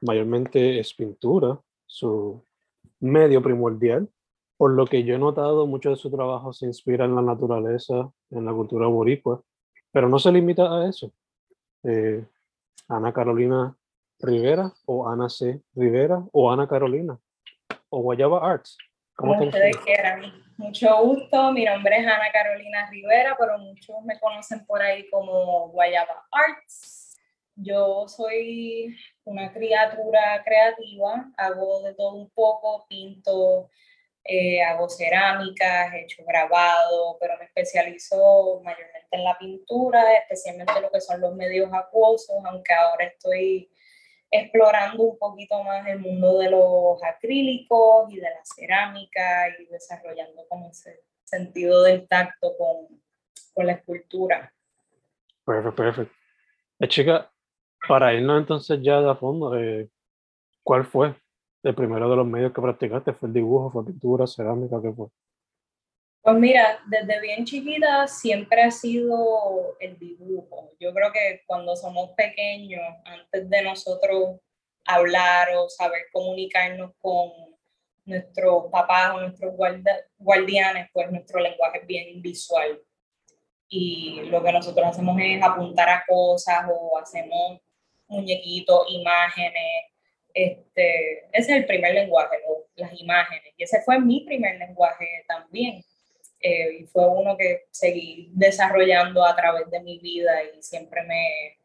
[0.00, 2.42] mayormente es pintura, su
[3.00, 4.08] medio primordial.
[4.56, 8.10] Por lo que yo he notado, mucho de su trabajo se inspira en la naturaleza,
[8.30, 9.42] en la cultura boricua,
[9.92, 11.12] pero no se limita a eso.
[11.84, 12.24] Eh,
[12.88, 13.76] Ana Carolina
[14.18, 15.60] Rivera o Ana C.
[15.74, 17.18] Rivera o Ana Carolina
[17.88, 18.76] o Guayaba Arts.
[19.14, 20.22] Como ustedes quieran.
[20.56, 25.68] Mucho gusto, mi nombre es Ana Carolina Rivera, pero muchos me conocen por ahí como
[25.68, 27.07] Guayaba Arts.
[27.60, 33.68] Yo soy una criatura creativa, hago de todo un poco, pinto,
[34.22, 40.90] eh, hago cerámicas, he hecho grabado, pero me especializo mayormente en la pintura, especialmente lo
[40.90, 43.68] que son los medios acuosos, aunque ahora estoy
[44.30, 50.46] explorando un poquito más el mundo de los acrílicos y de la cerámica y desarrollando
[50.48, 53.02] como ese sentido del tacto con,
[53.52, 54.52] con la escultura.
[55.44, 56.14] Perfecto, perfecto.
[56.78, 57.32] Eh, chica,
[57.86, 59.88] para irnos entonces ya de a fondo, eh,
[60.62, 61.14] ¿cuál fue
[61.62, 63.12] el primero de los medios que practicaste?
[63.12, 64.80] ¿Fue el dibujo, fue pintura, cerámica?
[64.82, 65.08] ¿Qué fue?
[66.22, 70.72] Pues mira, desde bien chiquita siempre ha sido el dibujo.
[70.78, 74.40] Yo creo que cuando somos pequeños, antes de nosotros
[74.84, 77.30] hablar o saber comunicarnos con
[78.04, 79.54] nuestros papás o nuestros
[80.18, 82.80] guardianes, pues nuestro lenguaje es bien visual.
[83.68, 87.60] Y lo que nosotros hacemos es apuntar a cosas o hacemos
[88.08, 89.84] muñequitos, imágenes.
[90.34, 92.36] Este, ese es el primer lenguaje,
[92.76, 93.52] las imágenes.
[93.56, 95.84] Y ese fue mi primer lenguaje también.
[96.40, 101.58] Eh, y fue uno que seguí desarrollando a través de mi vida y siempre me,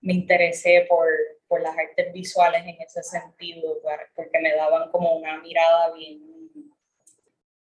[0.00, 1.06] me interesé por,
[1.46, 3.78] por, las artes visuales en ese sentido,
[4.14, 6.22] porque me daban como una mirada bien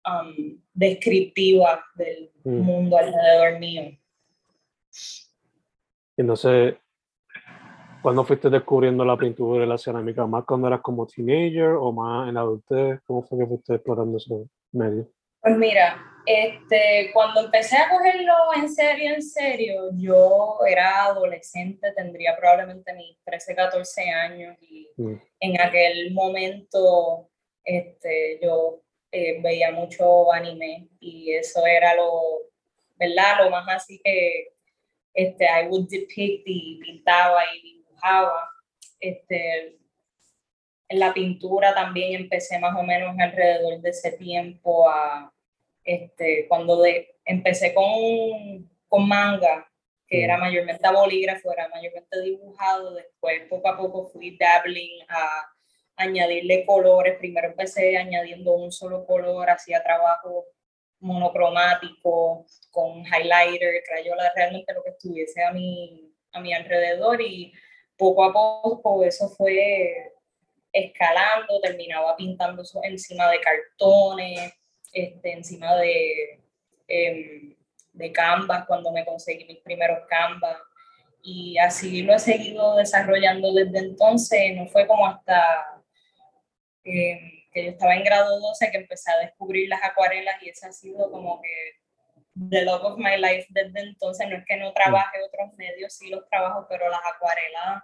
[0.07, 2.61] um, descriptiva del mm.
[2.61, 3.99] mundo alrededor mío.
[6.37, 6.79] Sé,
[8.07, 10.25] ¿cuándo fuiste descubriendo la pintura y la cerámica?
[10.29, 13.01] ¿Más cuando eras como teenager o más en la adultez?
[13.05, 14.33] ¿Cómo fue que fuiste explorando ese
[14.71, 15.11] medio?
[15.41, 22.37] Pues mira, este, cuando empecé a cogerlo en serio, en serio, yo era adolescente, tendría
[22.37, 25.15] probablemente mis 13, 14 años y mm.
[25.41, 27.29] en aquel momento
[27.65, 32.21] este, yo eh, veía mucho anime y eso era lo,
[32.95, 33.43] ¿verdad?
[33.43, 34.53] Lo más así que
[35.13, 38.51] este, I would depict y pintaba y dibujaba.
[39.01, 39.79] Este,
[40.89, 45.33] en la pintura también empecé más o menos alrededor de ese tiempo a
[45.85, 49.69] este, cuando de, empecé con, con manga,
[50.07, 50.41] que era mm.
[50.41, 55.53] mayormente a bolígrafo, era mayormente dibujado, después poco a poco fui dabbling a
[55.97, 60.45] añadirle colores, primero empecé añadiendo un solo color, hacía trabajo
[61.01, 67.53] monocromático, con highlighter, crayola, realmente lo que estuviese a mi, a mi alrededor y
[67.97, 70.13] poco a poco eso fue
[70.73, 74.53] escalando, terminaba pintando encima de cartones,
[74.93, 76.41] este, encima de,
[76.89, 77.57] eh,
[77.93, 80.57] de Canvas cuando me conseguí mis primeros Canvas.
[81.23, 84.55] Y así lo he seguido desarrollando desde entonces.
[84.55, 85.83] No fue como hasta
[86.85, 87.19] em,
[87.53, 90.73] que yo estaba en grado 12 que empecé a descubrir las acuarelas y ese ha
[90.73, 91.86] sido como que
[92.37, 94.29] the love of my life desde entonces.
[94.29, 97.83] No es que no trabaje otros medios, sí los trabajo, pero las acuarelas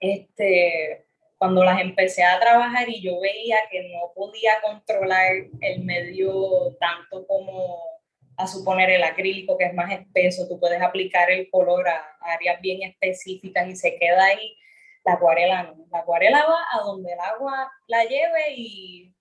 [0.00, 1.06] este,
[1.38, 7.26] cuando las empecé a trabajar y yo veía que no podía controlar el medio tanto
[7.26, 7.82] como
[8.36, 12.60] a suponer el acrílico que es más espeso, tú puedes aplicar el color a áreas
[12.60, 14.56] bien específicas y se queda ahí.
[15.04, 19.13] La acuarela no, la acuarela va a donde el agua la lleve y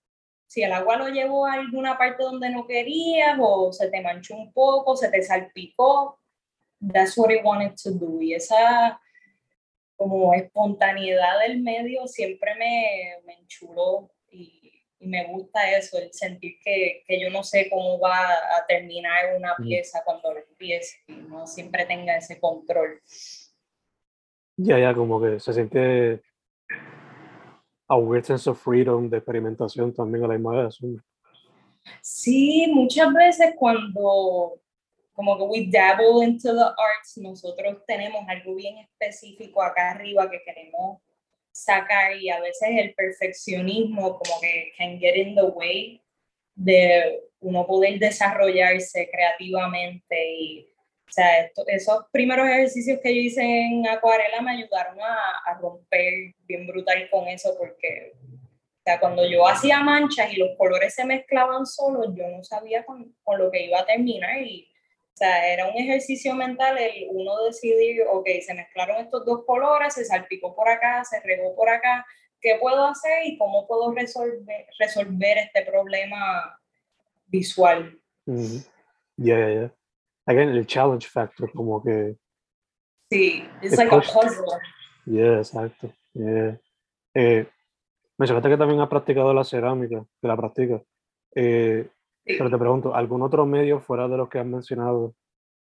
[0.53, 4.35] si el agua lo llevó a alguna parte donde no querías o se te manchó
[4.35, 6.19] un poco, se te salpicó,
[6.93, 8.21] that's what I wanted to do.
[8.21, 9.01] Y esa
[9.95, 14.59] como espontaneidad del medio siempre me, me enchuló y,
[14.99, 18.15] me gusta eso, el sentir que, que, yo no sé cómo va
[18.55, 23.01] a terminar una pieza cuando la empiece y no siempre tenga ese control.
[24.55, 26.21] Ya, ya, como que se siente
[27.87, 31.01] a weird sense of freedom, de experimentación también a la imagen.
[32.01, 34.59] Sí, muchas veces cuando
[35.13, 40.41] como que we dabble into the arts, nosotros tenemos algo bien específico acá arriba que
[40.43, 40.99] queremos
[41.51, 46.01] sacar y a veces el perfeccionismo como que can get in the way
[46.55, 50.72] de uno poder desarrollarse creativamente y
[51.13, 55.15] o sea, esos primeros ejercicios que yo hice en acuarela me ayudaron a,
[55.45, 60.57] a, romper bien brutal con eso porque o sea, cuando yo hacía manchas y los
[60.57, 64.67] colores se mezclaban solos, yo no sabía con, con lo que iba a terminar y
[65.13, 69.93] o sea, era un ejercicio mental el uno decidir, ok, se mezclaron estos dos colores,
[69.93, 72.03] se salpicó por acá, se regó por acá,
[72.41, 76.59] ¿qué puedo hacer y cómo puedo resolver, resolver este problema
[77.27, 77.99] visual?
[78.25, 79.73] Ya, ya, ya.
[80.25, 82.15] Again, el challenge factor, como que...
[83.11, 84.45] Sí, es like a puzzle.
[85.05, 85.91] Yeah, exacto.
[86.13, 86.59] Yeah.
[87.13, 87.47] Eh,
[88.17, 90.81] mencionaste que también has practicado la cerámica, que la practicas.
[91.35, 91.89] Eh,
[92.25, 95.15] pero te pregunto, ¿algún otro medio fuera de los que has mencionado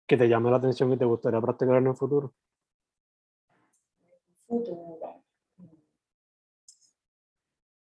[0.07, 2.33] que te llame la atención y te gustaría practicar en el futuro?
[4.47, 5.23] Futuro.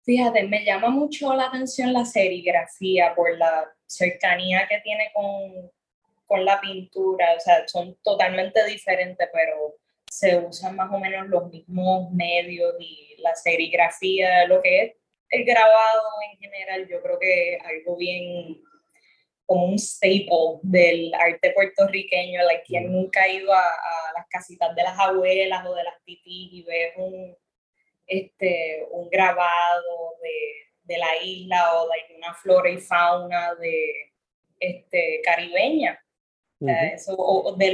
[0.03, 5.71] Fíjate, me llama mucho la atención la serigrafía por la cercanía que tiene con,
[6.31, 7.35] con la pintura.
[7.35, 9.75] O sea, son totalmente diferentes, pero
[10.09, 14.93] se usan más o menos los mismos medios y la serigrafía, lo que es
[15.29, 18.61] el grabado en general, yo creo que es algo bien
[19.45, 23.63] como un staple del arte puertorriqueño, like, quien nunca ha ido a,
[24.15, 27.37] las casitas de las abuelas o de las titis y ve un,
[28.07, 34.11] este, un grabado de, de la isla o de una flora y fauna de,
[34.61, 35.99] este, caribeña.
[36.69, 37.71] Eso, o de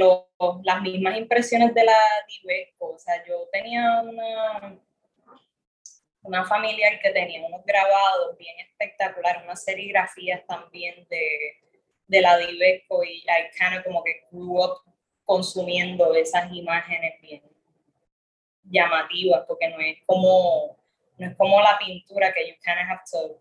[0.64, 2.92] las mismas impresiones de la Diveco.
[2.92, 4.78] O sea, yo tenía una,
[6.22, 11.58] una familiar que tenía unos grabados bien espectaculares, unas serigrafías también de,
[12.06, 14.80] de la Diveco y I kind of como que grew up
[15.24, 17.42] consumiendo esas imágenes bien
[18.64, 20.78] llamativas porque no es como
[21.18, 23.40] no es como la pintura que you kind of have to,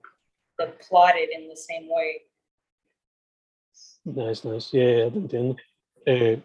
[0.89, 2.26] plot it in the same way.
[4.07, 4.71] Nice, nice.
[4.71, 5.57] Yeah, te entiendo.
[6.05, 6.41] Eh,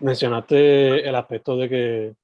[0.00, 2.14] mencionaste el aspecto de que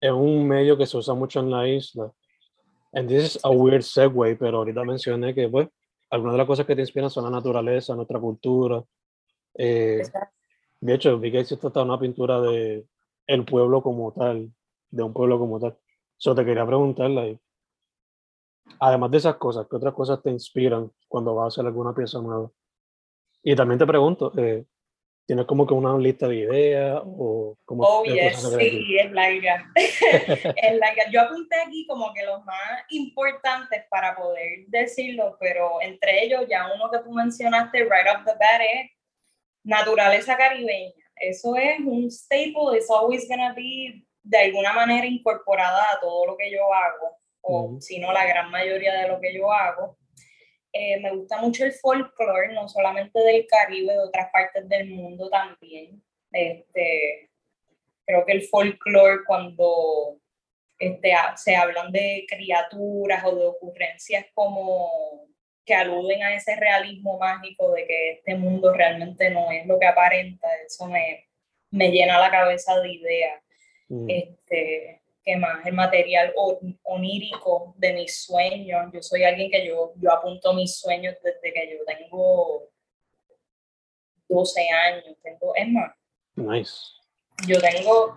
[0.00, 2.12] es un medio que se usa mucho en la isla.
[2.92, 5.68] And this is a weird segue, pero ahorita mencioné que, pues,
[6.10, 8.80] algunas de las cosas que te inspiran son la naturaleza, nuestra cultura.
[9.54, 10.02] Eh,
[10.80, 12.86] de hecho, vi que hiciste hasta una pintura de
[13.26, 14.52] el pueblo como tal,
[14.90, 15.76] de un pueblo como tal.
[16.16, 17.40] Solo te quería preguntarle,
[18.80, 22.20] además de esas cosas, ¿qué otras cosas te inspiran cuando vas a hacer alguna pieza
[22.20, 22.50] nueva?
[23.42, 24.64] Y también te pregunto, eh,
[25.24, 29.70] ¿Tienes como que una lista de ideas o como Oh, yes, sí, es larga.
[29.76, 31.10] es larga.
[31.12, 36.72] Yo apunté aquí como que los más importantes para poder decirlo, pero entre ellos ya
[36.74, 38.90] uno que tú mencionaste right off the bat es
[39.62, 40.92] naturaleza caribeña.
[41.14, 46.36] Eso es un staple, it's always gonna be de alguna manera incorporada a todo lo
[46.36, 49.98] que yo hago, o si no la gran mayoría de lo que yo hago.
[50.72, 55.28] Eh, me gusta mucho el folclore, no solamente del Caribe, de otras partes del mundo
[55.28, 56.02] también.
[56.32, 57.30] Este,
[58.06, 60.18] creo que el folclore cuando
[60.78, 65.28] este, se hablan de criaturas o de ocurrencias como
[65.64, 69.86] que aluden a ese realismo mágico de que este mundo realmente no es lo que
[69.86, 71.28] aparenta, eso me,
[71.70, 73.42] me llena la cabeza de ideas.
[73.88, 74.10] Mm.
[74.10, 75.64] Este, ¿qué más?
[75.64, 76.34] El material
[76.82, 78.90] onírico de mis sueños.
[78.92, 82.68] Yo soy alguien que yo, yo apunto mis sueños desde que yo tengo
[84.28, 85.16] 12 años.
[85.22, 85.94] Tengo, es más,
[86.34, 86.74] nice.
[87.46, 88.16] yo tengo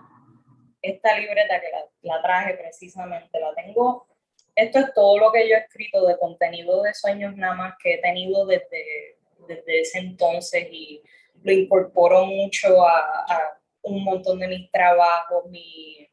[0.82, 4.06] esta libreta que la, la, traje precisamente, la tengo.
[4.54, 7.94] Esto es todo lo que yo he escrito de contenido de sueños nada más que
[7.94, 11.02] he tenido desde, desde ese entonces y
[11.42, 16.08] lo incorporo mucho a, a un montón de mis trabajos, mi,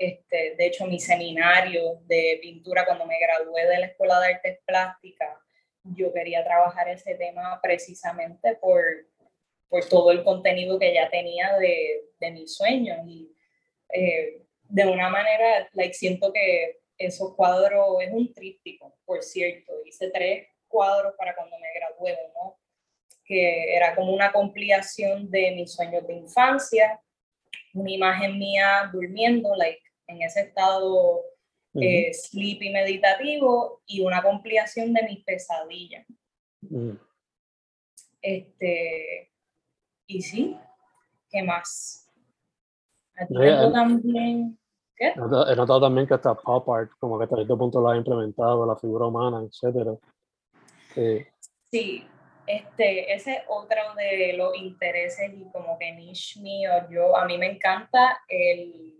[0.00, 4.58] Este, de hecho, mi seminario de pintura cuando me gradué de la Escuela de Artes
[4.64, 5.36] Plásticas,
[5.84, 8.82] yo quería trabajar ese tema precisamente por,
[9.68, 12.96] por todo el contenido que ya tenía de, de mis sueños.
[13.06, 13.30] Y
[13.92, 19.74] eh, de una manera, like, siento que esos cuadros es un tríptico, por cierto.
[19.84, 22.58] Hice tres cuadros para cuando me gradué, ¿no?
[23.22, 26.98] que era como una compilación de mis sueños de infancia,
[27.74, 31.22] una imagen mía durmiendo, like, en ese estado
[31.74, 36.06] eh, sleepy meditativo y una compilación de mis pesadillas.
[38.20, 39.32] Este,
[40.06, 40.56] y sí,
[41.30, 42.08] ¿qué más?
[43.72, 44.58] también.
[44.96, 45.08] ¿Qué?
[45.08, 48.66] He notado también que hasta pop art, como que hasta este punto lo ha implementado,
[48.66, 49.98] la figura humana, etc.
[51.70, 52.06] Sí,
[52.46, 56.70] este, ese es otro de los intereses y como que niche mío.
[56.90, 58.99] Yo, a mí me encanta el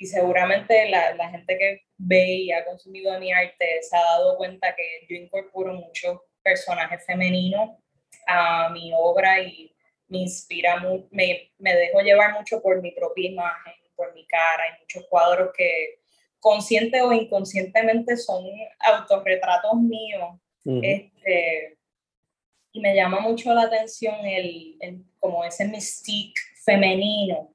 [0.00, 4.38] y seguramente la, la, gente que ve y ha consumido mi arte se ha dado
[4.38, 7.76] cuenta que yo incorporo muchos personajes femeninos
[8.26, 9.76] a mi obra y
[10.08, 14.62] me inspira, me, me dejo llevar mucho por mi propia imagen, por mi cara.
[14.64, 16.00] Hay muchos cuadros que
[16.38, 18.42] consciente o inconscientemente son
[18.78, 20.40] autorretratos míos.
[20.64, 21.76] este,
[22.72, 27.54] y me llama mucho la atención el, el como ese mystique femenino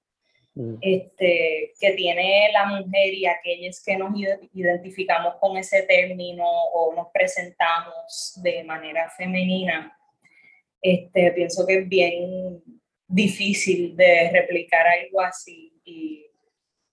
[0.58, 0.76] Mm.
[0.80, 4.12] este, que tiene la mujer y aquellos que nos
[4.54, 9.98] identificamos con ese término o nos presentamos de manera femenina,
[10.82, 12.64] este, pienso que es bien
[13.06, 15.74] difícil de replicar algo así.
[15.84, 16.26] Y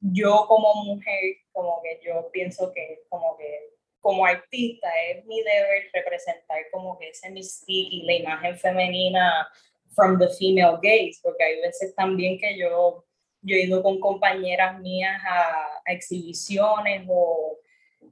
[0.00, 5.84] yo como mujer, como que yo pienso que como que como artista es mi deber
[5.92, 9.48] representar como que ese mystique y la imagen femenina
[9.94, 13.04] from the female gaze, porque hay veces también que yo
[13.42, 17.58] yo he ido con compañeras mías a, exhibiciones o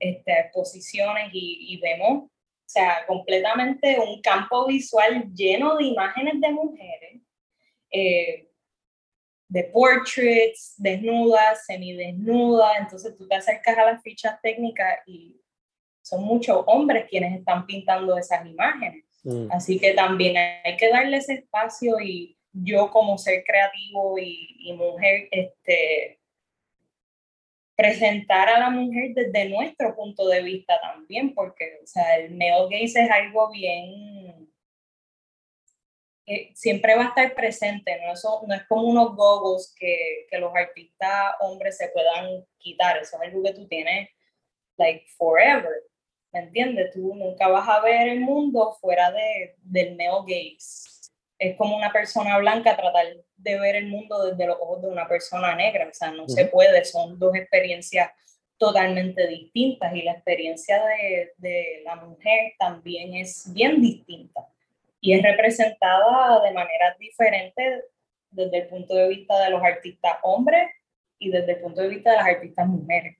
[0.00, 2.30] este, exposiciones y, vemos, o
[2.66, 7.22] sea, completamente un campo visual lleno de imágenes de mujeres,
[7.92, 8.48] eh,
[9.48, 15.40] de portraits, desnudas, semidesnudas, entonces tú te acercas a las fichas técnicas y
[16.02, 19.04] son muchos hombres quienes están pintando esas imágenes.
[19.24, 19.48] Mm.
[19.50, 25.28] Así que también hay que darle ese espacio y yo como ser creativo y, mujer,
[25.30, 26.20] este,
[27.76, 32.68] presentar a la mujer desde nuestro punto de vista también, porque o sea, el male
[32.70, 34.48] gaze es algo bien
[36.26, 40.38] que siempre va a estar presente, no, Eso, no es como unos gogos que, que,
[40.38, 44.10] los artistas hombres se puedan quitar, eso es algo que tú tienes
[44.76, 45.82] like forever,
[46.32, 46.92] ¿me entiendes?
[46.92, 50.99] Tú nunca vas a ver el mundo fuera de, del male gaze
[51.40, 53.06] es como una persona blanca tratar
[53.36, 56.44] de ver el mundo desde los ojos de una persona negra, o sea, no se
[56.44, 58.10] puede, son dos experiencias
[58.58, 64.46] totalmente distintas y la experiencia de, de, la mujer también es bien distinta
[65.00, 67.84] y es representada de maneras diferentes
[68.30, 70.68] desde el punto de vista de los artistas hombres
[71.18, 73.16] y desde el punto de vista de las artistas mujeres.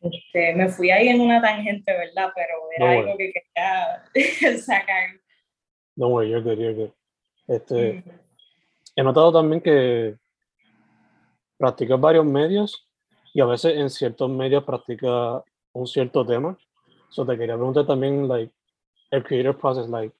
[0.00, 2.30] Este, me fui ahí en una tangente, ¿verdad?
[2.34, 5.10] Pero era algo que quería sacar.
[5.96, 6.92] No way, you're good, you're good.
[7.48, 8.04] Este,
[8.94, 10.16] He notado también que
[11.58, 12.88] practicas varios medios
[13.34, 16.56] y a veces en ciertos medios practicas un cierto tema.
[17.10, 18.52] So te quería preguntar también, like,
[19.10, 20.14] el creative process, like,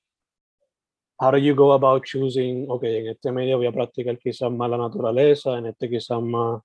[1.18, 4.68] how do you go about choosing, ok, en este medio voy a practicar quizás más
[4.68, 6.62] la naturaleza, en este quizás más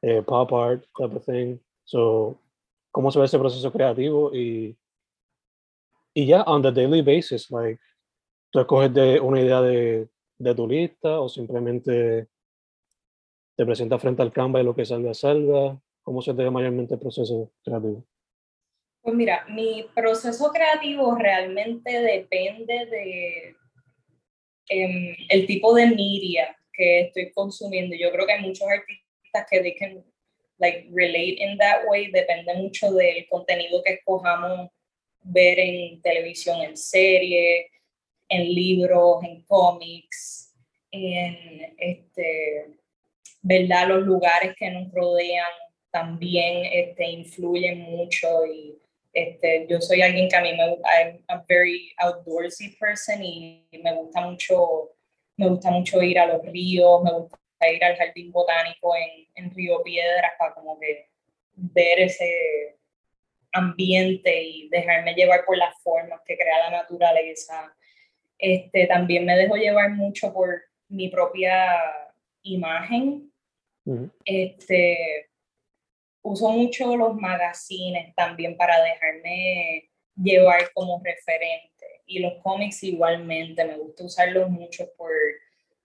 [0.00, 1.58] eh, pop art, type of thing.
[1.84, 2.38] So,
[2.90, 4.34] ¿cómo se ve ese proceso creativo?
[4.34, 4.76] Y,
[6.14, 7.78] y ya, on the daily basis, like,
[8.52, 12.28] tú escoges de una idea de, de, tu lista o simplemente
[13.56, 15.80] te presentas frente al Canva y lo que salga, salga?
[16.02, 18.04] ¿Cómo se te ve mayormente el proceso creativo?
[19.00, 23.56] Pues mira, mi proceso creativo realmente depende de
[24.68, 27.96] em, el tipo de media que estoy consumiendo.
[27.96, 30.04] Yo creo que hay muchos artistas que they can
[30.58, 32.10] like relate in that way.
[32.10, 34.70] Depende mucho del contenido que escojamos
[35.22, 37.70] ver en televisión, en serie,
[38.32, 40.54] en libros, en cómics,
[40.90, 42.78] en este,
[43.42, 43.88] ¿verdad?
[43.88, 45.50] los lugares que nos rodean
[45.90, 48.78] también este, influyen mucho y
[49.12, 53.94] este, yo soy alguien que a mí me I'm a very outdoorsy person y me
[53.94, 54.92] gusta mucho,
[55.36, 57.38] me gusta mucho ir a los ríos, me gusta
[57.70, 61.10] ir al jardín botánico en, en Río Piedras para como que
[61.54, 62.78] ver ese
[63.52, 67.74] ambiente y dejarme llevar por las formas que crea la naturaleza
[68.42, 71.80] este, también me dejo llevar mucho por mi propia
[72.42, 73.32] imagen
[74.24, 75.30] Este,
[76.22, 81.86] uso mucho los magazines también para dejarme llevar como referente.
[82.04, 85.12] Y los cómics igualmente, me gusta usarlos mucho por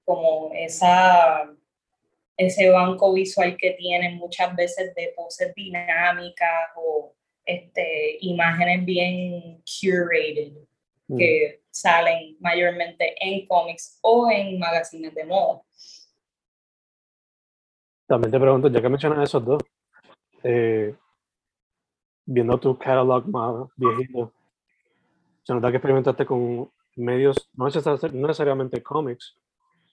[0.04, 1.52] como esa,
[2.38, 7.14] ese banco visual que tienen muchas veces de poses dinámicas o
[7.46, 10.54] este, imágenes bien curated
[11.08, 11.18] mm.
[11.18, 15.62] que salen mayormente en cómics o en magazines de moda.
[18.08, 19.62] También te pregunto, ya que mencionas esos dos,
[20.44, 20.96] eh,
[22.26, 24.32] viendo tu catalog más viejito,
[25.44, 29.36] se nota que experimentaste con medios, no necesariamente cómics,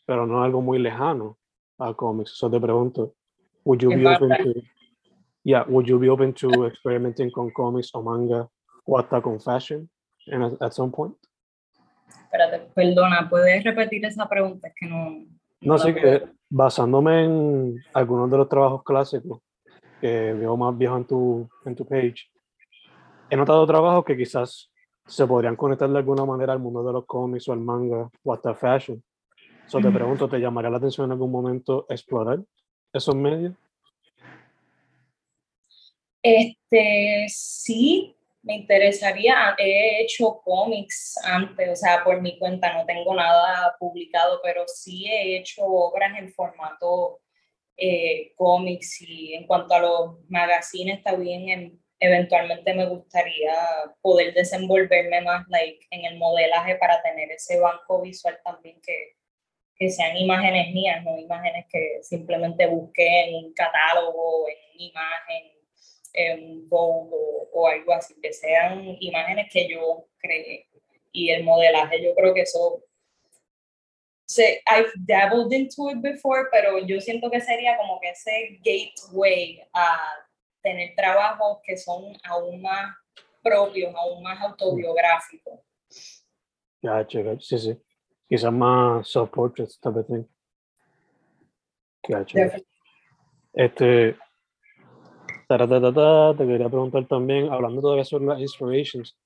[0.07, 1.39] pero no algo muy lejano
[1.79, 2.33] a cómics.
[2.33, 3.15] Eso te pregunto,
[3.65, 4.61] would you be open to,
[5.45, 8.49] yeah, would you be open to experimenting con cómics o manga
[8.87, 9.89] o hasta con fashion
[10.61, 11.15] at, some point?
[12.09, 14.69] Espérate, perdona, ¿puedes repetir esa pregunta?
[14.69, 15.25] Es que no...
[15.61, 19.41] No, sé que basándome en algunos de los trabajos clásicos
[20.01, 22.31] que veo más viejos en tu, en tu page,
[23.31, 24.71] he notado trabajos que quizás
[25.07, 28.33] se podrían conectar de alguna manera al mundo de los cómics o al manga o
[28.33, 29.03] hasta fashion.
[29.67, 32.41] So te pregunto, ¿te llamaría la atención en algún momento explorar
[32.93, 33.55] esos medios?
[36.23, 39.55] Este, sí, me interesaría.
[39.59, 45.07] He hecho cómics antes, o sea, por mi cuenta no tengo nada publicado, pero sí
[45.07, 47.21] he hecho obras en formato
[47.77, 53.55] eh, cómics y en cuanto a los magazines también eventualmente me gustaría
[54.03, 59.17] poder desenvolverme más like, en el modelaje para tener ese banco visual también que,
[59.77, 65.54] que sean imágenes mías, no imágenes que simplemente busqué en un catálogo, en una imagen,
[66.15, 67.11] en un Vogue
[67.53, 70.67] o, algo así, que sean imágenes que yo creé.
[71.13, 72.83] Y el modelaje, yo creo que eso,
[74.27, 79.61] se, I've dabbled into it before, pero yo siento que sería como que ese gateway
[79.73, 80.01] a
[80.63, 82.97] tener trabajos que son aún más
[83.43, 85.61] propios, aún más autobiográficos.
[86.81, 87.07] Ya,
[87.41, 87.79] sí, sí
[88.29, 90.25] quizás más soft portraits type of thing.
[95.47, 99.17] Te quería preguntar también, hablando todavía sobre las inspirations,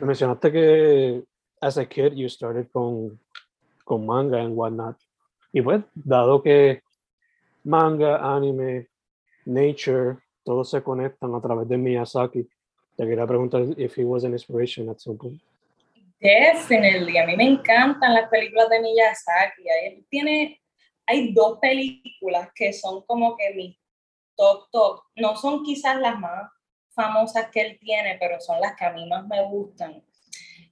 [0.00, 1.22] me mencionaste que
[1.60, 3.18] as a kid you started con,
[3.84, 4.96] con manga and whatnot.
[5.52, 6.82] Y pues, dado que
[7.64, 8.88] manga, anime,
[9.46, 12.46] nature, todos se conectan a través de Miyazaki,
[12.96, 15.40] te quería preguntar if he was an inspiration at some point.
[16.20, 19.62] Definitely, a mí me encantan las películas de Miyazaki.
[19.84, 20.60] Él tiene,
[21.06, 23.76] hay dos películas que son como que mis
[24.36, 25.02] top top.
[25.16, 26.50] No son quizás las más
[26.94, 30.02] famosas que él tiene, pero son las que a mí más me gustan.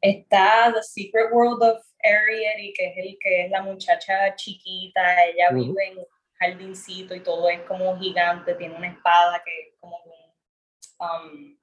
[0.01, 5.51] Está The Secret World of Ariel, que es el que es la muchacha chiquita, ella
[5.51, 6.07] vive en un
[6.39, 11.59] jardincito y todo es como gigante, tiene una espada que es como un,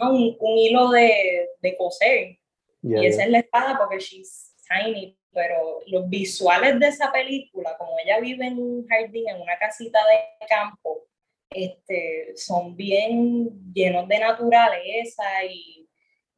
[0.00, 2.38] um, un, un hilo de, de coser.
[2.82, 7.92] y esa es la espada porque she's tiny, pero los visuales de esa película, como
[8.02, 11.04] ella vive en un jardín, en una casita de campo,
[11.50, 15.86] este, son bien llenos de naturaleza y,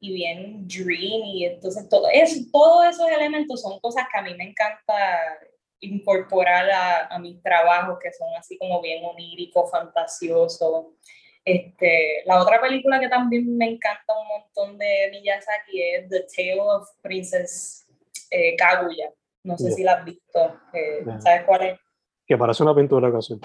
[0.00, 1.44] y bien dreamy.
[1.44, 4.94] Entonces, todo eso, todos esos elementos son cosas que a mí me encanta
[5.78, 10.86] incorporar a, a mis trabajos, que son así como bien oníricos, fantasiosos.
[11.44, 16.60] Este, la otra película que también me encanta un montón de Miyazaki es The Tale
[16.60, 17.87] of Princess
[18.30, 19.12] eh, Kaguya.
[19.44, 20.60] No sé si la has visto.
[20.72, 21.78] Eh, ¿Sabes cuál es?
[22.26, 23.38] Que parece una pintura casi.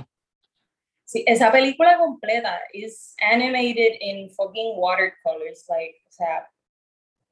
[1.05, 5.65] Sí, esa película completa es animated in fucking watercolors.
[5.69, 6.49] Like, o sea,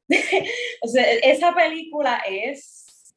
[0.82, 3.14] o sea, esa película es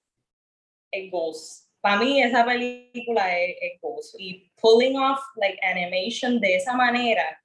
[0.90, 1.68] el ghost.
[1.80, 4.14] Para mí esa película es el ghost.
[4.18, 7.38] Y pulling off like animation de esa manera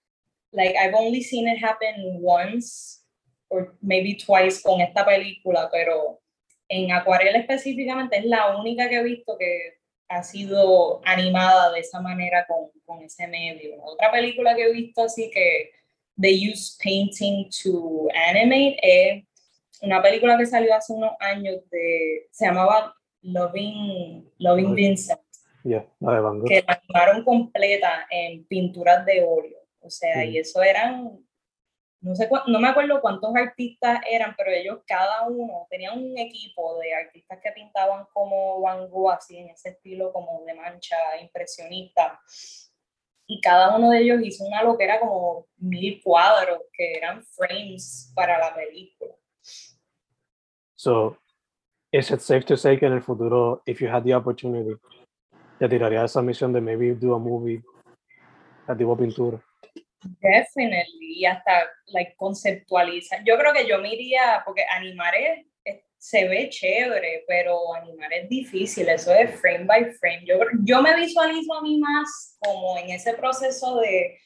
[0.51, 3.01] like I've only seen it happen once
[3.49, 6.19] or maybe twice con esta película, pero
[6.69, 11.99] en Acuarela específicamente es la única que he visto que ha sido animada de esa
[11.99, 13.83] manera con, con ese medio.
[13.83, 15.71] Otra película que he visto así que
[16.19, 19.23] they use painting to animate es
[19.81, 25.19] una película que salió hace unos años de se llamaba Loving Loving Vincent.
[25.63, 25.85] Yeah,
[26.47, 29.59] que la animaron completa en pinturas de óleo.
[29.81, 31.19] O sea, y eso eran,
[32.01, 36.79] no sé, no me acuerdo cuántos artistas eran, pero ellos cada uno tenían un equipo
[36.79, 42.19] de artistas que pintaban como Van Gogh, así en ese estilo como de mancha impresionista.
[43.27, 48.39] Y cada uno de ellos hizo una loquera como mil cuadros que eran frames para
[48.39, 49.13] la película.
[50.75, 51.17] So,
[51.91, 54.79] is it safe to say que en el futuro, if you had the opportunity,
[55.59, 57.61] te tiraría esa misión de maybe do a movie,
[58.65, 59.43] a tipo pintura.
[60.01, 63.17] Definitely, y hasta like conceptualiza.
[63.25, 65.13] Yo creo que yo me iría, porque animar
[65.99, 70.23] se ve chévere, pero animar es difícil, eso es frame by frame.
[70.25, 74.17] Yo, yo me visualizo a mí más como en ese proceso de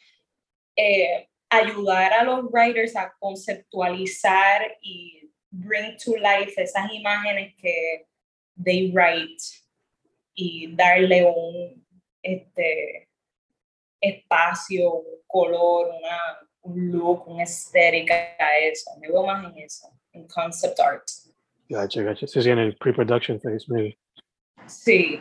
[0.76, 8.06] eh, ayudar a los writers a conceptualizar y bring to life esas imágenes que
[8.64, 9.42] they write
[10.36, 11.84] y darle un
[12.22, 13.08] este,
[14.04, 16.20] espacio, un color, una,
[16.62, 18.92] un look, una estética a eso.
[19.00, 21.04] Me veo más en eso, en concept art.
[21.70, 22.28] Gotcha, gotcha.
[22.28, 23.98] Sí, sí, en el pre-production phase, maybe.
[24.68, 25.20] Sí.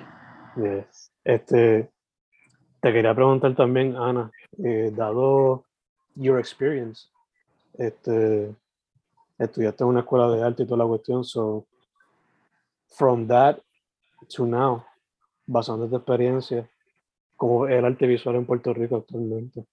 [1.24, 1.90] Este,
[2.80, 4.30] te quería preguntar también, Ana,
[4.62, 5.64] eh, dado
[6.14, 7.08] your experience,
[7.78, 8.54] este,
[9.38, 11.66] estudiaste en una escuela de arte y toda la cuestión, so
[12.88, 13.58] from that
[14.28, 14.84] to now,
[15.46, 16.68] basando en tu experiencia,
[17.36, 19.64] ¿cómo es el arte visual en Puerto Rico actualmente?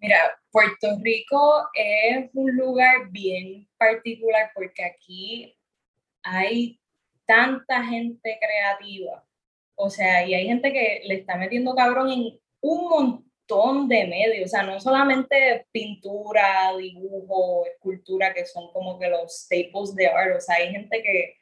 [0.00, 5.56] Mira, Puerto Rico es un lugar bien particular porque aquí
[6.22, 6.78] hay
[7.26, 9.24] tanta gente creativa.
[9.74, 14.46] O sea, y hay gente que le está metiendo cabrón en un montón de medios.
[14.46, 20.36] O sea, no solamente pintura, dibujo, escultura, que son como que los staples de arte.
[20.36, 21.36] O sea, hay gente que,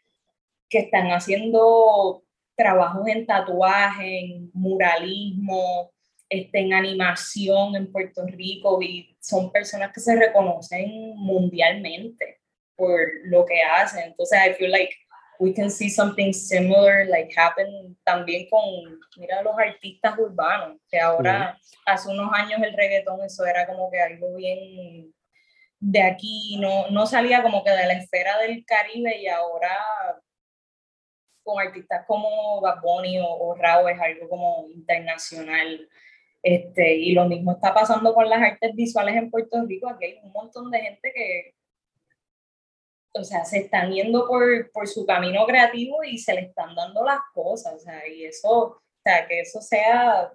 [0.68, 2.25] que están haciendo
[2.56, 5.92] trabajos en tatuaje, en muralismo,
[6.28, 12.40] este, en animación en Puerto Rico y son personas que se reconocen mundialmente
[12.74, 14.04] por lo que hacen.
[14.04, 14.94] Entonces, I feel like
[15.38, 18.64] we can see something similar like happen también con,
[19.16, 24.00] mira, los artistas urbanos, que ahora, hace unos años el reggaetón, eso era como que
[24.00, 25.12] algo bien
[25.78, 29.76] de aquí, no, no salía como que de la esfera del Caribe y ahora
[31.46, 35.88] con artistas como Bad Bunny o, o Rao es algo como internacional.
[36.42, 39.88] Este, y lo mismo está pasando con las artes visuales en Puerto Rico.
[39.88, 41.54] Aquí hay un montón de gente que,
[43.14, 47.04] o sea, se están yendo por, por su camino creativo y se le están dando
[47.04, 47.74] las cosas.
[47.74, 50.32] O sea, y eso, o sea, que eso sea,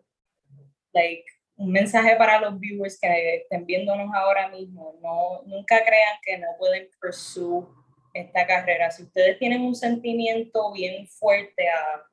[0.93, 1.26] like,
[1.58, 4.95] un mensaje para los viewers que estén viéndonos ahora mismo.
[5.02, 7.67] No, nunca crean que no pueden pursue
[8.13, 8.91] esta carrera.
[8.91, 12.04] Si ustedes tienen un sentimiento bien fuerte a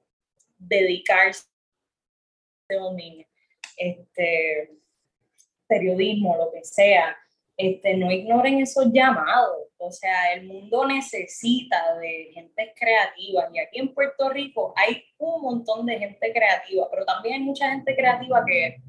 [0.58, 1.46] dedicarse
[2.70, 3.00] a un
[3.76, 4.78] este,
[5.66, 7.16] periodismo, lo que sea,
[7.56, 9.68] este, no ignoren esos llamados.
[9.78, 15.42] O sea, el mundo necesita de gente creativa y aquí en Puerto Rico hay un
[15.42, 18.82] montón de gente creativa, pero también hay mucha gente creativa que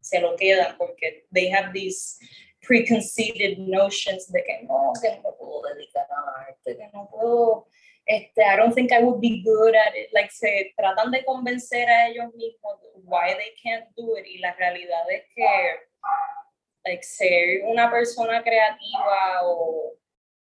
[0.00, 2.18] se lo quedan porque they have these
[2.66, 7.66] preconceived notions de que no, que no me puedo dedicar a arte, que no puedo
[8.06, 10.10] este, I don't think I would be good at it.
[10.14, 14.26] Like, se tratan de convencer a ellos mismos why they can't do it.
[14.26, 15.44] Y la realidad es que,
[16.84, 19.94] like, ser una persona creativa o,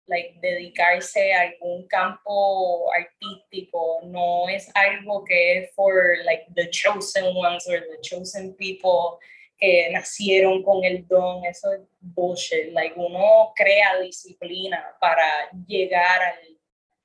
[0.07, 7.35] like, dedicarse a algún campo artístico no es algo que es for, like, the chosen
[7.35, 9.19] ones or the chosen people
[9.59, 11.43] que nacieron con el don.
[11.45, 12.71] Eso es bullshit.
[12.71, 16.59] Like, uno crea disciplina para llegar al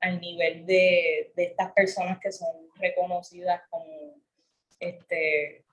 [0.05, 4.21] al nivel de, de, estas personas que son reconocidas como,
[4.79, 5.65] este,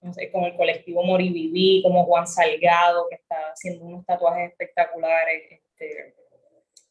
[0.00, 5.42] no sé, como el colectivo Moriviví, como Juan Salgado, que está haciendo unos tatuajes espectaculares.
[5.50, 6.14] Este,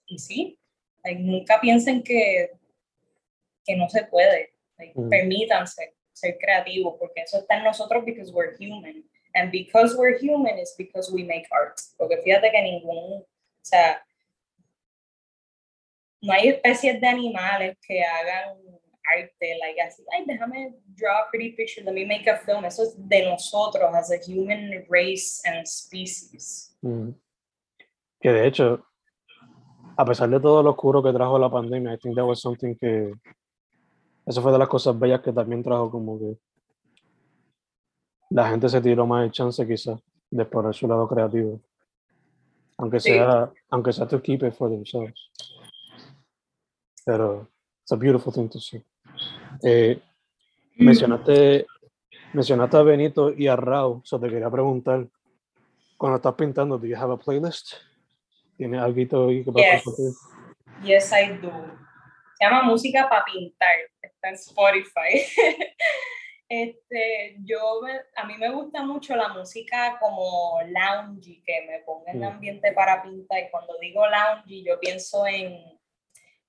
[0.08, 0.60] y sí,
[1.18, 2.52] nunca piensen que,
[3.64, 4.54] que no se puede.
[4.94, 5.10] Mm.
[5.10, 9.10] Permítanse ser creativos, porque eso está en nosotros because we're human.
[9.36, 11.80] And because we're human is because we make art.
[11.98, 13.26] Porque fíjate que ningún, o
[13.62, 14.02] sea,
[16.22, 18.58] no hay especies de animales que hagan
[19.18, 22.66] arte, like así, ay, déjame draw a pretty picture, let me make a film.
[22.66, 26.76] Eso es de nosotros, as a human race and species.
[26.82, 27.12] Mm.
[28.22, 28.86] Que de hecho,
[29.98, 32.76] a pesar de todo lo oscuro que trajo la pandemia, I think that was something
[32.76, 33.14] que,
[34.26, 36.38] eso fue de las cosas bellas que también trajo como que
[38.30, 41.60] la gente se tiró más el chance quizás de explorar su lado creativo.
[42.78, 45.32] Aunque sea, aunque sea to keep it for themselves.
[47.06, 47.48] Pero
[47.82, 48.84] it's a beautiful thing to see.
[49.64, 50.00] Eh,
[50.78, 51.66] mencionaste,
[52.34, 55.08] mencionaste a Benito y a Rao, so te quería preguntar,
[55.98, 57.74] cuando estás pintando, ¿do you have a playlist?
[58.56, 59.84] ¿Tienes algo ahí que yes.
[60.84, 61.52] yes, I do.
[62.38, 65.26] Se llama Música para Pintar, está en Spotify.
[66.50, 67.82] este, yo,
[68.16, 72.24] a mí me gusta mucho la música como lounge, que me ponga en mm.
[72.24, 73.44] ambiente para pintar.
[73.44, 75.64] Y cuando digo lounge, yo pienso en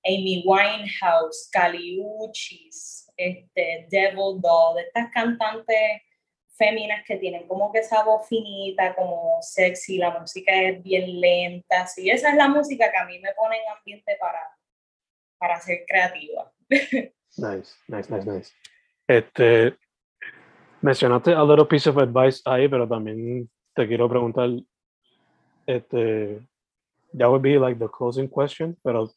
[0.03, 6.01] Amy Winehouse, Caliuchis, este, Devil Doll, estas cantantes
[6.57, 11.85] féminas que tienen como que esa voz finita, como sexy, la música es bien lenta,
[11.87, 14.39] sí, esa es la música que a mí me pone en ambiente para,
[15.37, 16.51] para ser creativa.
[17.37, 18.51] Nice, nice, nice, nice.
[19.07, 19.77] Este,
[20.81, 24.49] mencionaste a little piece of advice ahí, pero también te quiero preguntar,
[25.65, 26.41] este,
[27.13, 29.09] that would be like the closing question, pero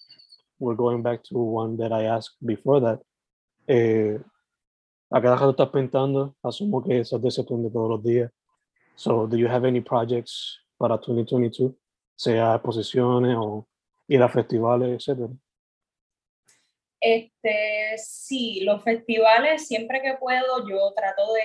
[0.59, 3.01] we're going back to one that I asked before that.
[3.67, 4.19] Eh,
[5.11, 8.31] a cada rato estás pintando, asumo que eso de todos los días.
[8.97, 11.73] So, do you have any projects para 2022?
[12.17, 13.67] Sea exposiciones o
[14.09, 15.33] ir a festivales, etcétera.
[17.05, 21.43] Este, sí, los festivales, siempre que puedo, yo trato de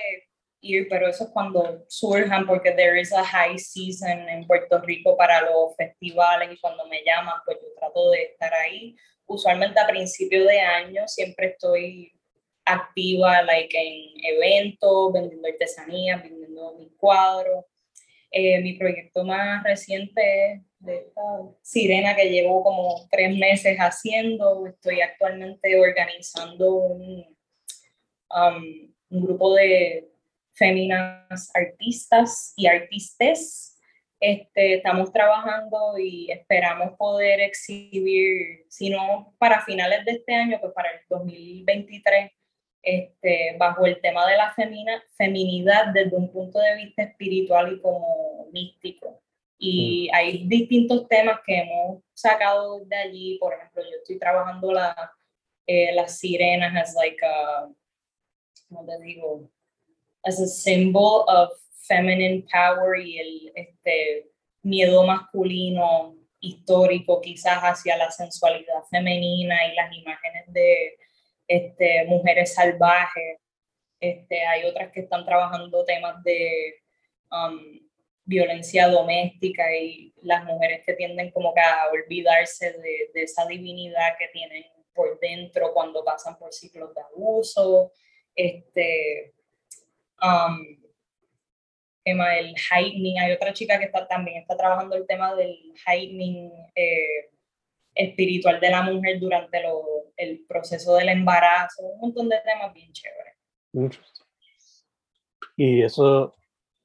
[0.62, 5.18] ir, pero eso es cuando surjan, porque there is a high season en Puerto Rico
[5.18, 8.96] para los festivales y cuando me llaman, pues yo trato de estar ahí.
[9.26, 12.10] Usualmente a principio de año siempre estoy
[12.64, 17.66] activa like, en eventos, vendiendo artesanías, vendiendo mis cuadros.
[18.30, 21.22] Eh, mi proyecto más reciente es de esta
[21.62, 24.66] sirena que llevo como tres meses haciendo.
[24.66, 27.36] Estoy actualmente organizando un,
[28.30, 30.10] um, un grupo de
[30.52, 33.78] féminas artistas y artistes.
[34.20, 40.74] Este, estamos trabajando y esperamos poder exhibir, si no para finales de este año, pues
[40.74, 42.30] para el 2023,
[42.82, 47.80] este, bajo el tema de la femina, feminidad desde un punto de vista espiritual y
[47.80, 49.22] como místico.
[49.62, 50.14] Y mm.
[50.14, 53.38] hay distintos temas que hemos sacado de allí.
[53.38, 55.12] Por ejemplo, yo estoy trabajando la,
[55.66, 57.68] eh, las sirenas as like a,
[58.68, 59.50] ¿cómo te digo?
[60.24, 61.50] As a symbol of
[61.82, 64.30] feminine power y el este,
[64.62, 70.96] miedo masculino histórico quizás hacia la sensualidad femenina y las imágenes de
[71.46, 73.38] este, mujeres salvajes.
[74.00, 76.76] Este, hay otras que están trabajando temas de
[77.30, 77.89] um,
[78.30, 84.16] violencia doméstica y las mujeres que tienden como que a olvidarse de, de, esa divinidad
[84.18, 84.64] que tienen
[84.94, 87.92] por dentro cuando pasan por ciclos de abuso.
[88.34, 89.34] Este,
[90.22, 90.80] um,
[92.04, 97.30] del heightening, hay otra chica que está, también está trabajando el tema del heightening eh,
[97.94, 99.84] espiritual de la mujer durante lo,
[100.16, 103.34] el proceso del embarazo, un montón de temas bien chéveres.
[105.56, 106.34] Y eso,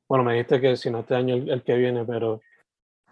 [0.08, 2.42] bueno, me dijiste que si no este año el, que viene, pero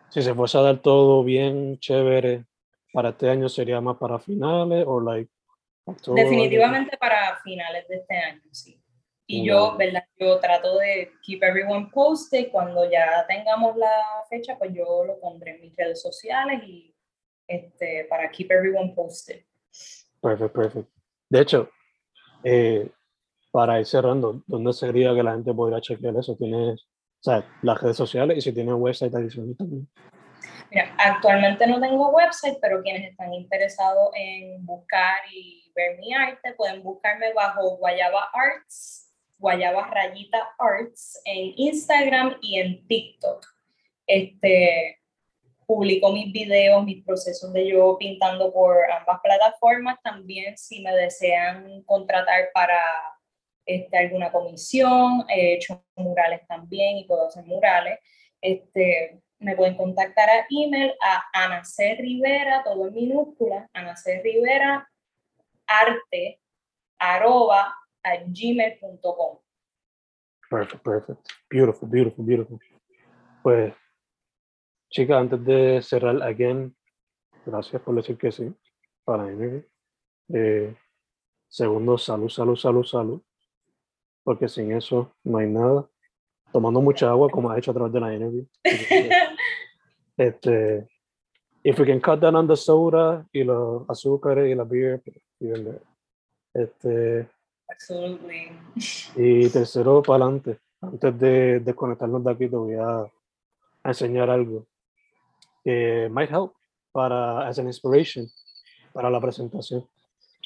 [0.10, 2.45] si se fuese a dar todo bien chévere,
[2.91, 5.32] para este año sería más para finales o like
[5.86, 8.79] Definitivamente para finales de este año, sí.
[9.25, 10.06] Y yo, ¿verdad?
[10.17, 12.51] Yo trato de keep everyone posted.
[12.51, 16.93] Cuando ya tengamos la fecha, pues yo lo pondré en mis redes sociales y
[17.47, 19.43] este, para keep everyone posted.
[20.21, 20.91] Perfecto, perfecto.
[21.29, 21.69] De hecho,
[22.43, 22.89] eh,
[23.53, 26.35] para ir cerrando, ¿dónde sería que la gente podría chequear eso?
[26.35, 29.87] ¿Tienes o sea, las redes sociales y si tienes website adicional también?
[30.71, 36.53] Mira, actualmente no tengo website, pero quienes están interesados en buscar y ver mi arte
[36.53, 43.45] pueden buscarme bajo Guayaba Arts, Guayaba Rayita Arts en Instagram y en TikTok.
[44.07, 44.99] Este,
[45.67, 49.99] publico mis videos, mis procesos de yo pintando por ambas plataformas.
[50.03, 52.81] También si me desean contratar para
[53.65, 57.99] este, alguna comisión, he hecho murales también y puedo hacer murales.
[58.41, 61.62] Este, me pueden contactar a email a Ana.
[61.97, 63.95] Rivera, todo en minúscula, Ana.
[64.23, 64.89] Rivera,
[65.67, 66.39] arte,
[66.99, 69.39] arroba, a gmail.com.
[70.49, 71.30] Perfect, perfect.
[71.49, 72.60] Beautiful, beautiful, beautiful.
[73.41, 73.73] Pues
[74.93, 76.76] Chica, antes de cerrar, again,
[77.45, 78.54] gracias por decir que sí
[79.04, 79.63] para mí.
[80.32, 80.76] Eh,
[81.47, 83.21] segundo, salud, salud, salud, salud.
[84.23, 85.88] Porque sin eso no hay nada.
[86.51, 88.45] Tomando mucha agua, como ha hecho a través de la interview.
[90.17, 90.88] este,
[91.63, 95.01] if we can cut down on the soda y los azúcares y la beer,
[95.39, 95.81] even better.
[96.53, 97.29] Este,
[97.67, 98.51] Absolutely.
[99.15, 100.59] Y tercero, para adelante.
[100.81, 103.05] Antes de desconectarnos de aquí, te voy a
[103.83, 104.67] enseñar algo
[105.63, 106.53] que might help
[106.91, 108.27] para as an inspiration
[108.93, 109.88] para la presentación.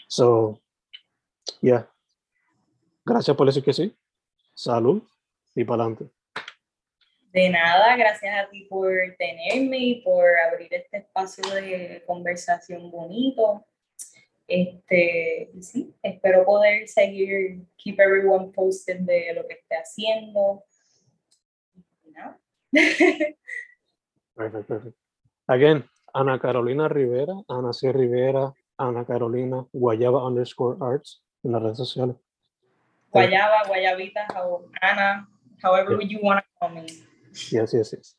[0.07, 0.59] So,
[1.61, 1.87] yeah.
[3.07, 3.95] Gracias por decir que sí.
[4.53, 5.01] Salud
[5.55, 6.11] y para adelante.
[7.31, 13.65] De nada, gracias a ti por tenerme y por abrir este espacio de conversación bonito.
[14.45, 20.65] Este, sí, espero poder seguir, keep everyone posted de lo que esté haciendo.
[24.35, 24.99] Perfecto, perfecto.
[25.47, 27.91] Again, Ana Carolina Rivera, Ana C.
[27.91, 31.23] Rivera, Ana Carolina, Guayaba underscore arts.
[31.43, 32.15] en las redes sociales.
[33.13, 35.27] Guayaba, Guayabita, how, Ana,
[35.61, 36.87] however you want to call me.
[37.51, 38.15] Yes, yes, yes.